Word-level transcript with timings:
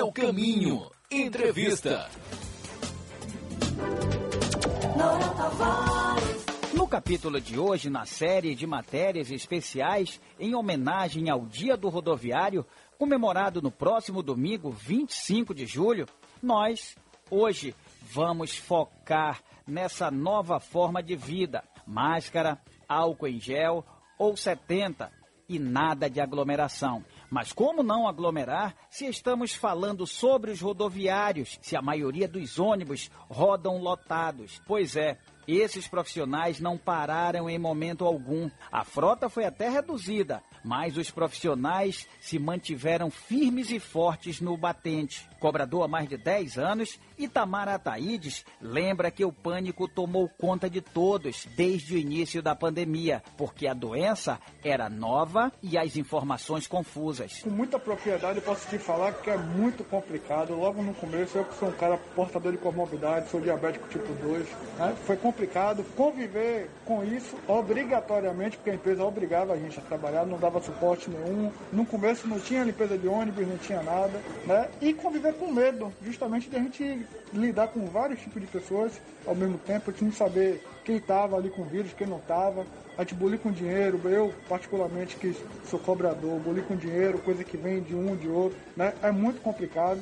seu 0.00 0.10
caminho. 0.10 0.90
Entrevista. 1.10 2.08
No 6.72 6.88
capítulo 6.88 7.38
de 7.38 7.58
hoje, 7.58 7.90
na 7.90 8.06
série 8.06 8.54
de 8.54 8.66
matérias 8.66 9.30
especiais 9.30 10.18
em 10.38 10.54
homenagem 10.54 11.28
ao 11.28 11.44
Dia 11.44 11.76
do 11.76 11.90
Rodoviário, 11.90 12.64
comemorado 12.98 13.60
no 13.60 13.70
próximo 13.70 14.22
domingo, 14.22 14.70
25 14.70 15.54
de 15.54 15.66
julho, 15.66 16.06
nós, 16.42 16.96
hoje, 17.30 17.74
vamos 18.00 18.56
focar 18.56 19.42
nessa 19.66 20.10
nova 20.10 20.58
forma 20.58 21.02
de 21.02 21.14
vida: 21.14 21.62
máscara, 21.86 22.58
álcool 22.88 23.28
em 23.28 23.38
gel 23.38 23.84
ou 24.18 24.34
70 24.34 25.19
e 25.50 25.58
nada 25.58 26.08
de 26.08 26.20
aglomeração. 26.20 27.04
Mas 27.28 27.52
como 27.52 27.82
não 27.82 28.06
aglomerar 28.06 28.76
se 28.88 29.06
estamos 29.06 29.52
falando 29.52 30.06
sobre 30.06 30.52
os 30.52 30.60
rodoviários, 30.60 31.58
se 31.60 31.74
a 31.76 31.82
maioria 31.82 32.28
dos 32.28 32.60
ônibus 32.60 33.10
rodam 33.28 33.78
lotados? 33.78 34.62
Pois 34.64 34.94
é, 34.94 35.18
esses 35.46 35.88
profissionais 35.88 36.60
não 36.60 36.76
pararam 36.76 37.48
em 37.48 37.58
momento 37.58 38.04
algum. 38.04 38.50
A 38.70 38.84
frota 38.84 39.28
foi 39.28 39.44
até 39.44 39.68
reduzida, 39.68 40.42
mas 40.64 40.96
os 40.96 41.10
profissionais 41.10 42.06
se 42.20 42.38
mantiveram 42.38 43.10
firmes 43.10 43.70
e 43.70 43.80
fortes 43.80 44.40
no 44.40 44.56
batente. 44.56 45.28
Cobrador 45.40 45.84
há 45.84 45.88
mais 45.88 46.08
de 46.08 46.18
10 46.18 46.58
anos, 46.58 46.98
Itamar 47.18 47.68
Ataídes 47.68 48.44
lembra 48.60 49.10
que 49.10 49.24
o 49.24 49.32
pânico 49.32 49.88
tomou 49.88 50.28
conta 50.28 50.68
de 50.68 50.82
todos 50.82 51.46
desde 51.56 51.94
o 51.94 51.98
início 51.98 52.42
da 52.42 52.54
pandemia, 52.54 53.22
porque 53.38 53.66
a 53.66 53.72
doença 53.72 54.38
era 54.62 54.90
nova 54.90 55.50
e 55.62 55.78
as 55.78 55.96
informações 55.96 56.66
confusas. 56.66 57.42
Com 57.42 57.50
muita 57.50 57.78
propriedade 57.78 58.38
eu 58.38 58.44
posso 58.44 58.68
te 58.68 58.78
falar 58.78 59.14
que 59.14 59.30
é 59.30 59.36
muito 59.36 59.82
complicado. 59.84 60.54
Logo 60.54 60.82
no 60.82 60.94
começo, 60.94 61.38
eu 61.38 61.44
que 61.44 61.54
sou 61.54 61.68
um 61.70 61.72
cara 61.72 61.96
portador 62.14 62.52
de 62.52 62.58
comorbidade, 62.58 63.30
sou 63.30 63.40
diabético 63.40 63.88
tipo 63.88 64.12
2, 64.12 64.46
né? 64.78 64.94
foi 65.06 65.16
complicado 65.16 65.29
conviver 65.96 66.68
com 66.84 67.04
isso 67.04 67.36
obrigatoriamente, 67.46 68.56
porque 68.56 68.70
a 68.70 68.74
empresa 68.74 69.04
obrigava 69.04 69.52
a 69.52 69.56
gente 69.56 69.78
a 69.78 69.82
trabalhar, 69.82 70.26
não 70.26 70.38
dava 70.38 70.60
suporte 70.60 71.10
nenhum. 71.10 71.50
No 71.72 71.86
começo 71.86 72.26
não 72.26 72.40
tinha 72.40 72.64
limpeza 72.64 72.96
de 72.96 73.08
ônibus, 73.08 73.46
não 73.46 73.58
tinha 73.58 73.82
nada, 73.82 74.20
né? 74.46 74.68
E 74.80 74.92
conviver 74.94 75.34
com 75.34 75.50
medo, 75.52 75.92
justamente 76.02 76.48
de 76.48 76.56
a 76.56 76.60
gente 76.60 77.06
lidar 77.32 77.68
com 77.68 77.86
vários 77.86 78.20
tipos 78.20 78.40
de 78.40 78.48
pessoas 78.48 78.92
ao 79.26 79.34
mesmo 79.34 79.58
tempo, 79.58 79.90
gente 79.90 80.04
não 80.04 80.12
saber 80.12 80.62
quem 80.84 80.96
estava 80.96 81.36
ali 81.36 81.50
com 81.50 81.64
vírus, 81.64 81.92
quem 81.92 82.06
não 82.06 82.18
estava. 82.18 82.64
A 82.96 83.02
gente 83.02 83.14
bolir 83.14 83.38
com 83.38 83.50
dinheiro, 83.50 84.00
eu 84.04 84.32
particularmente 84.48 85.16
que 85.16 85.34
sou 85.64 85.78
cobrador, 85.78 86.38
bolir 86.40 86.64
com 86.64 86.76
dinheiro, 86.76 87.18
coisa 87.18 87.44
que 87.44 87.56
vem 87.56 87.80
de 87.80 87.94
um, 87.94 88.14
de 88.16 88.28
outro, 88.28 88.58
né? 88.76 88.92
É 89.02 89.10
muito 89.10 89.40
complicado. 89.40 90.00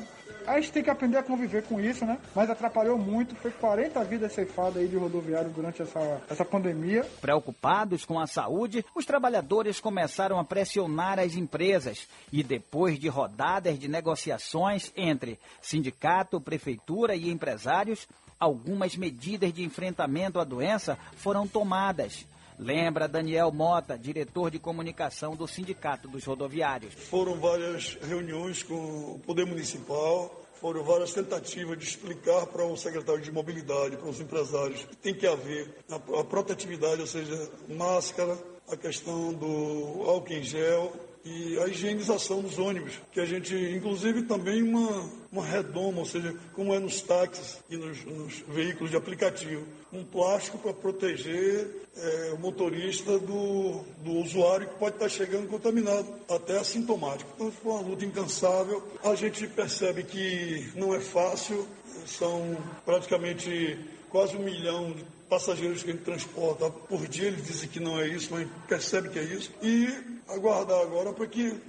A 0.48 0.60
gente 0.60 0.72
tem 0.72 0.82
que 0.82 0.90
aprender 0.90 1.18
a 1.18 1.22
conviver 1.22 1.62
com 1.64 1.78
isso, 1.78 2.06
né? 2.06 2.18
Mas 2.34 2.48
atrapalhou 2.48 2.98
muito. 2.98 3.36
Foi 3.36 3.50
40 3.50 4.02
vidas 4.04 4.32
ceifadas 4.32 4.78
aí 4.78 4.88
de 4.88 4.96
rodoviário 4.96 5.50
durante 5.50 5.82
essa, 5.82 6.22
essa 6.28 6.44
pandemia. 6.44 7.04
Preocupados 7.20 8.06
com 8.06 8.18
a 8.18 8.26
saúde, 8.26 8.84
os 8.94 9.04
trabalhadores 9.04 9.78
começaram 9.78 10.38
a 10.38 10.44
pressionar 10.44 11.18
as 11.18 11.34
empresas. 11.34 12.08
E 12.32 12.42
depois 12.42 12.98
de 12.98 13.08
rodadas 13.08 13.78
de 13.78 13.88
negociações 13.88 14.90
entre 14.96 15.38
sindicato, 15.60 16.40
prefeitura 16.40 17.14
e 17.14 17.30
empresários, 17.30 18.08
algumas 18.40 18.96
medidas 18.96 19.52
de 19.52 19.62
enfrentamento 19.62 20.40
à 20.40 20.44
doença 20.44 20.98
foram 21.16 21.46
tomadas. 21.46 22.26
Lembra 22.58 23.06
Daniel 23.06 23.52
Mota, 23.52 23.96
diretor 23.96 24.50
de 24.50 24.58
comunicação 24.58 25.36
do 25.36 25.46
Sindicato 25.46 26.08
dos 26.08 26.24
Rodoviários. 26.24 26.92
Foram 26.92 27.38
várias 27.38 27.96
reuniões 28.02 28.64
com 28.64 28.74
o 28.74 29.20
Poder 29.24 29.46
Municipal, 29.46 30.44
foram 30.60 30.82
várias 30.82 31.12
tentativas 31.12 31.78
de 31.78 31.84
explicar 31.84 32.46
para 32.46 32.64
o 32.64 32.76
secretário 32.76 33.22
de 33.22 33.30
mobilidade, 33.30 33.96
para 33.96 34.08
os 34.08 34.20
empresários, 34.20 34.82
que 34.82 34.96
tem 34.96 35.14
que 35.14 35.24
haver 35.24 35.72
a, 35.88 36.24
protetividade, 36.24 37.00
ou 37.00 37.06
seja, 37.06 37.48
máscara, 37.68 38.36
a 38.68 38.76
questão 38.76 39.32
do 39.32 40.02
álcool 40.04 40.32
em 40.32 40.42
gel, 40.42 40.92
e 41.28 41.58
a 41.58 41.66
higienização 41.66 42.40
dos 42.40 42.58
ônibus, 42.58 42.94
que 43.12 43.20
a 43.20 43.26
gente, 43.26 43.54
inclusive 43.54 44.22
também 44.22 44.62
uma, 44.62 45.10
uma 45.30 45.44
redoma, 45.44 45.98
ou 45.98 46.06
seja, 46.06 46.34
como 46.54 46.72
é 46.72 46.78
nos 46.78 47.02
táxis 47.02 47.58
e 47.68 47.76
nos, 47.76 48.02
nos 48.04 48.42
veículos 48.48 48.90
de 48.90 48.96
aplicativo, 48.96 49.66
um 49.92 50.02
plástico 50.04 50.58
para 50.58 50.72
proteger 50.72 51.68
é, 51.96 52.32
o 52.32 52.38
motorista 52.38 53.18
do, 53.18 53.84
do 54.02 54.12
usuário 54.12 54.68
que 54.68 54.74
pode 54.76 54.96
estar 54.96 55.08
chegando 55.08 55.48
contaminado, 55.48 56.06
até 56.30 56.58
assintomático. 56.58 57.30
Então 57.34 57.52
foi 57.52 57.72
uma 57.72 57.82
luta 57.82 58.04
incansável. 58.04 58.82
A 59.04 59.14
gente 59.14 59.46
percebe 59.48 60.04
que 60.04 60.70
não 60.74 60.94
é 60.94 61.00
fácil, 61.00 61.66
são 62.06 62.56
praticamente 62.86 63.78
quase 64.08 64.36
um 64.36 64.42
milhão 64.42 64.92
de 64.92 65.04
passageiros 65.28 65.82
que 65.82 65.90
a 65.90 65.92
gente 65.92 66.04
transporta 66.04 66.70
por 66.70 67.06
dia, 67.06 67.28
eles 67.28 67.44
dizem 67.44 67.68
que 67.68 67.78
não 67.78 68.00
é 68.00 68.08
isso, 68.08 68.28
mas 68.30 68.48
percebe 68.66 69.10
que 69.10 69.18
é 69.18 69.24
isso. 69.24 69.52
E 69.62 70.17
aguardar 70.28 70.80
agora 70.82 71.12
para 71.12 71.26
que 71.26 71.60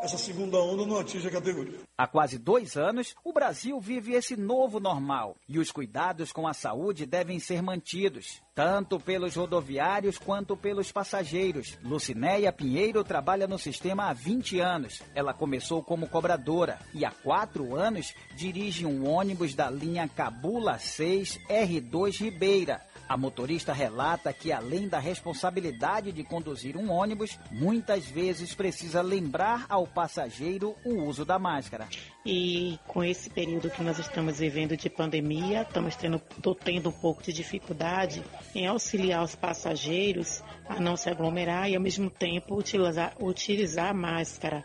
essa 0.00 0.16
segunda 0.16 0.58
onda 0.58 0.86
não 0.86 0.98
atinja 0.98 1.28
a 1.28 1.32
categoria. 1.32 1.80
Há 1.96 2.06
quase 2.06 2.38
dois 2.38 2.76
anos, 2.76 3.16
o 3.24 3.32
Brasil 3.32 3.80
vive 3.80 4.14
esse 4.14 4.36
novo 4.36 4.78
normal 4.78 5.36
e 5.48 5.58
os 5.58 5.72
cuidados 5.72 6.30
com 6.30 6.46
a 6.46 6.54
saúde 6.54 7.04
devem 7.04 7.40
ser 7.40 7.60
mantidos, 7.60 8.40
tanto 8.54 9.00
pelos 9.00 9.34
rodoviários 9.34 10.16
quanto 10.16 10.56
pelos 10.56 10.92
passageiros. 10.92 11.76
Lucinéia 11.82 12.52
Pinheiro 12.52 13.02
trabalha 13.02 13.48
no 13.48 13.58
sistema 13.58 14.04
há 14.04 14.12
20 14.12 14.60
anos. 14.60 15.02
Ela 15.14 15.34
começou 15.34 15.82
como 15.82 16.08
cobradora 16.08 16.78
e 16.94 17.04
há 17.04 17.10
quatro 17.10 17.74
anos 17.74 18.14
dirige 18.36 18.86
um 18.86 19.08
ônibus 19.08 19.54
da 19.54 19.68
linha 19.68 20.08
Cabula 20.08 20.78
6 20.78 21.40
R2 21.48 22.20
Ribeira. 22.20 22.80
A 23.08 23.16
motorista 23.16 23.72
relata 23.72 24.32
que, 24.32 24.52
além 24.52 24.86
da 24.86 24.98
responsabilidade 24.98 26.12
de 26.12 26.22
conduzir 26.22 26.76
um 26.76 26.90
ônibus, 26.90 27.38
muitas 27.50 28.06
vezes 28.06 28.54
precisa 28.54 29.00
lembrar 29.00 29.64
ao 29.68 29.86
passageiro 29.86 30.76
o 30.84 31.04
uso 31.04 31.24
da 31.24 31.38
máscara. 31.38 31.88
E 32.26 32.78
com 32.86 33.02
esse 33.02 33.30
período 33.30 33.70
que 33.70 33.82
nós 33.82 33.98
estamos 33.98 34.38
vivendo 34.38 34.76
de 34.76 34.90
pandemia, 34.90 35.62
estamos 35.62 35.96
tendo, 35.96 36.20
tendo 36.62 36.90
um 36.90 36.92
pouco 36.92 37.22
de 37.22 37.32
dificuldade 37.32 38.22
em 38.54 38.66
auxiliar 38.66 39.22
os 39.22 39.34
passageiros 39.34 40.42
a 40.68 40.78
não 40.78 40.94
se 40.94 41.08
aglomerar 41.08 41.70
e, 41.70 41.74
ao 41.74 41.80
mesmo 41.80 42.10
tempo, 42.10 42.54
utilizar, 42.54 43.14
utilizar 43.18 43.88
a 43.88 43.94
máscara. 43.94 44.64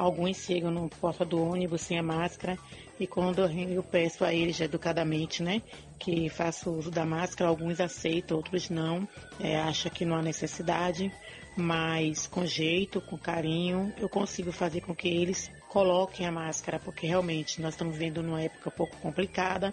Alguns 0.00 0.38
chegam 0.38 0.70
no 0.70 0.88
porta 0.88 1.26
do 1.26 1.38
ônibus 1.38 1.82
sem 1.82 1.98
a 1.98 2.02
máscara 2.02 2.56
e 2.98 3.06
quando 3.06 3.42
eu 3.42 3.82
peço 3.82 4.24
a 4.24 4.32
eles 4.32 4.58
educadamente, 4.58 5.42
né, 5.42 5.60
que 5.98 6.30
faça 6.30 6.70
uso 6.70 6.90
da 6.90 7.04
máscara, 7.04 7.50
alguns 7.50 7.80
aceitam, 7.80 8.38
outros 8.38 8.70
não, 8.70 9.06
é, 9.38 9.60
acham 9.60 9.92
que 9.92 10.06
não 10.06 10.16
há 10.16 10.22
necessidade, 10.22 11.12
mas 11.54 12.26
com 12.26 12.46
jeito, 12.46 12.98
com 13.02 13.18
carinho, 13.18 13.92
eu 13.98 14.08
consigo 14.08 14.50
fazer 14.50 14.80
com 14.80 14.94
que 14.94 15.06
eles 15.06 15.50
coloquem 15.70 16.26
a 16.26 16.32
máscara, 16.32 16.80
porque 16.80 17.06
realmente 17.06 17.62
nós 17.62 17.74
estamos 17.74 17.96
vivendo 17.96 18.20
numa 18.22 18.42
época 18.42 18.72
pouco 18.72 18.96
complicada. 18.96 19.72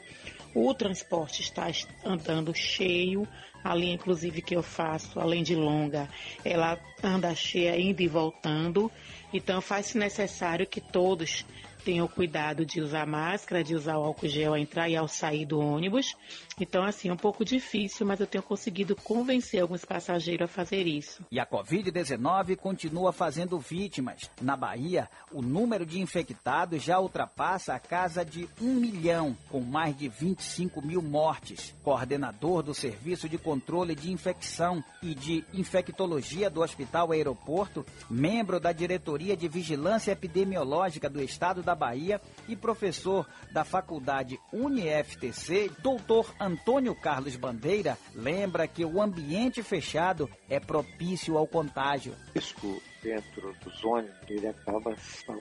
O 0.53 0.71
transporte 0.73 1.41
está 1.41 1.67
andando 2.05 2.53
cheio, 2.53 3.27
a 3.63 3.73
linha 3.73 3.95
inclusive 3.95 4.43
que 4.43 4.55
eu 4.55 4.61
faço, 4.61 5.19
além 5.19 5.41
de 5.41 5.55
longa, 5.55 6.07
ela 6.45 6.79
anda 7.03 7.33
cheia 7.33 7.79
indo 7.79 7.99
e 8.01 8.07
voltando. 8.07 8.91
Então 9.33 9.59
faz-se 9.59 9.97
necessário 9.97 10.67
que 10.67 10.79
todos 10.79 11.43
tenham 11.83 12.07
cuidado 12.07 12.63
de 12.63 12.79
usar 12.79 13.07
máscara, 13.07 13.63
de 13.63 13.73
usar 13.73 13.97
o 13.97 14.03
álcool 14.03 14.27
gel 14.27 14.51
ao 14.51 14.57
entrar 14.57 14.87
e 14.89 14.95
ao 14.95 15.07
sair 15.07 15.45
do 15.45 15.59
ônibus. 15.59 16.15
Então, 16.59 16.83
assim, 16.83 17.09
é 17.09 17.13
um 17.13 17.17
pouco 17.17 17.45
difícil, 17.45 18.05
mas 18.05 18.19
eu 18.19 18.25
tenho 18.25 18.43
conseguido 18.43 18.95
convencer 18.95 19.61
alguns 19.61 19.85
passageiros 19.85 20.45
a 20.45 20.47
fazer 20.47 20.87
isso. 20.87 21.23
E 21.31 21.39
a 21.39 21.45
Covid-19 21.45 22.55
continua 22.55 23.13
fazendo 23.13 23.59
vítimas. 23.59 24.29
Na 24.41 24.57
Bahia, 24.57 25.07
o 25.31 25.41
número 25.41 25.85
de 25.85 25.99
infectados 25.99 26.81
já 26.81 26.99
ultrapassa 26.99 27.75
a 27.75 27.79
casa 27.79 28.25
de 28.25 28.49
um 28.59 28.73
milhão, 28.73 29.37
com 29.49 29.61
mais 29.61 29.95
de 29.95 30.09
25 30.09 30.81
mil 30.81 31.01
mortes. 31.01 31.75
Coordenador 31.83 32.63
do 32.63 32.73
Serviço 32.73 33.29
de 33.29 33.37
Controle 33.37 33.93
de 33.93 34.11
Infecção 34.11 34.83
e 35.03 35.13
de 35.13 35.45
Infectologia 35.53 36.49
do 36.49 36.61
Hospital 36.61 37.11
Aeroporto, 37.11 37.85
membro 38.09 38.59
da 38.59 38.71
Diretoria 38.71 39.37
de 39.37 39.47
Vigilância 39.47 40.11
Epidemiológica 40.11 41.07
do 41.07 41.21
Estado 41.21 41.61
da 41.61 41.75
Bahia 41.75 42.19
e 42.47 42.55
professor 42.55 43.27
da 43.51 43.63
Faculdade 43.63 44.39
UniFTC, 44.51 45.71
doutor 45.83 46.33
Antônio 46.47 46.95
Carlos 46.95 47.35
Bandeira, 47.35 47.97
lembra 48.15 48.67
que 48.67 48.85
o 48.85 49.01
ambiente 49.01 49.61
fechado 49.61 50.29
é 50.49 50.61
propício 50.61 51.37
ao 51.37 51.45
contágio. 51.45 52.13
Risco 52.33 52.81
dentro 53.03 53.53
dos 53.63 53.83
ônibus 53.83 54.15
ele 54.29 54.47
acaba 54.47 54.95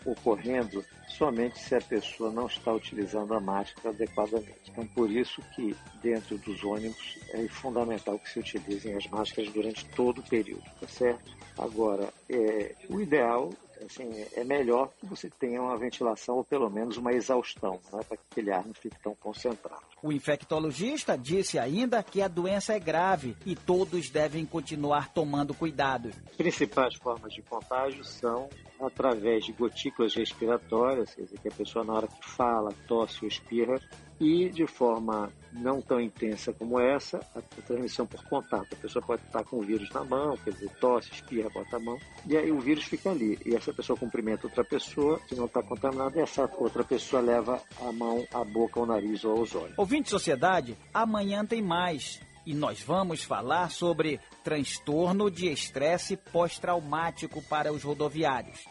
ocorrendo 0.05 0.85
somente 1.09 1.59
se 1.61 1.77
a 1.77 1.81
pessoa 1.81 2.33
não 2.33 2.47
está 2.47 2.73
utilizando 2.73 3.35
a 3.35 3.41
máscara 3.41 3.91
adequadamente. 3.91 4.69
Então, 4.69 4.85
por 4.89 5.09
isso 5.09 5.41
que 5.55 5.77
dentro 6.03 6.37
dos 6.39 6.63
ônibus 6.65 7.19
é 7.31 7.47
fundamental 7.49 8.19
que 8.19 8.29
se 8.29 8.41
utilizem 8.41 8.95
as 8.95 9.07
máscaras 9.07 9.53
durante 9.53 9.85
todo 9.91 10.19
o 10.19 10.29
período, 10.29 10.65
tá 10.81 10.89
certo? 10.89 11.37
Agora, 11.57 12.13
é, 12.29 12.75
o 12.91 13.01
ideal 13.01 13.51
assim, 13.87 14.11
é 14.35 14.45
melhor 14.45 14.91
que 14.99 15.07
você 15.07 15.31
tenha 15.31 15.61
uma 15.63 15.77
ventilação 15.77 16.37
ou 16.37 16.45
pelo 16.45 16.69
menos 16.69 16.97
uma 16.97 17.13
exaustão, 17.13 17.81
né, 17.93 18.01
para 18.07 18.17
que 18.17 18.23
aquele 18.31 18.53
ar 18.53 18.65
não 18.67 18.75
fique 18.75 18.97
tão 19.03 19.15
concentrado. 19.15 19.83
O 20.03 20.13
infectologista 20.13 21.17
disse 21.17 21.59
ainda 21.59 22.03
que 22.03 22.21
a 22.21 22.29
doença 22.29 22.75
é 22.75 22.79
grave 22.79 23.37
e 23.45 23.55
todos 23.55 24.11
devem 24.11 24.45
continuar 24.45 25.13
tomando 25.13 25.55
cuidado. 25.55 26.11
As 26.31 26.37
principais 26.37 26.95
formas 26.97 27.33
de 27.33 27.43
contágio 27.43 28.05
são 28.05 28.49
através 28.81 29.45
de 29.45 29.53
gotículas 29.53 30.15
respiratórias, 30.15 31.15
quer 31.15 31.23
dizer, 31.23 31.39
que 31.41 31.49
a 31.49 31.53
pessoa 31.53 31.85
na 31.85 31.95
hora 31.95 32.09
que 32.09 32.29
fala, 32.29 32.73
tosse 32.87 33.25
ou 33.25 33.29
espirra, 33.29 33.81
e 34.21 34.49
de 34.49 34.67
forma 34.67 35.31
não 35.53 35.81
tão 35.81 36.01
intensa 36.01 36.53
como 36.53 36.79
essa, 36.79 37.19
a 37.35 37.41
transmissão 37.63 38.07
por 38.07 38.23
contato. 38.25 38.73
A 38.73 38.77
pessoa 38.77 39.05
pode 39.05 39.23
estar 39.23 39.45
com 39.45 39.59
o 39.59 39.63
vírus 39.63 39.91
na 39.91 40.05
mão, 40.05 40.37
quer 40.37 40.51
dizer, 40.51 40.71
tosse, 40.81 41.11
espirra, 41.13 41.49
bota 41.51 41.77
a 41.77 41.81
mão, 41.81 41.99
e 42.27 42.37
aí 42.37 42.51
o 42.51 42.61
vírus 42.61 42.85
fica 42.85 43.11
ali. 43.11 43.39
E 43.45 43.55
essa 43.55 43.73
pessoa 43.73 43.99
cumprimenta 43.99 44.47
outra 44.47 44.65
pessoa 44.65 45.19
que 45.21 45.35
não 45.35 45.47
está 45.47 45.63
contaminada, 45.63 46.19
e 46.19 46.23
essa 46.23 46.51
outra 46.59 46.85
pessoa 46.85 47.23
leva 47.23 47.61
a 47.81 47.93
mão 47.93 48.27
à 48.33 48.45
boca, 48.45 48.81
ao 48.81 48.87
nariz 48.87 49.25
ou 49.25 49.39
aos 49.39 49.55
olhos. 49.55 49.79
Ouvinte 49.79 50.11
Sociedade, 50.11 50.77
amanhã 50.93 51.45
tem 51.45 51.63
mais. 51.63 52.21
E 52.45 52.55
nós 52.55 52.81
vamos 52.81 53.25
falar 53.25 53.73
sobre 53.73 54.21
transtorno 54.45 55.29
de 55.29 55.51
estresse 55.51 56.17
pós-traumático 56.17 57.43
para 57.43 57.73
os 57.73 57.83
rodoviários. 57.83 58.61